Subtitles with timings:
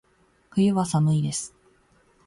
[0.55, 1.53] 冬は、寒いです。